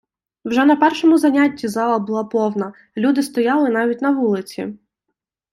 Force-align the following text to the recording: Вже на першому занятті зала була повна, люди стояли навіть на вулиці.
Вже 0.45 0.65
на 0.65 0.75
першому 0.75 1.17
занятті 1.17 1.67
зала 1.67 1.99
була 1.99 2.23
повна, 2.23 2.73
люди 2.97 3.23
стояли 3.23 3.69
навіть 3.69 4.01
на 4.01 4.11
вулиці. 4.11 4.73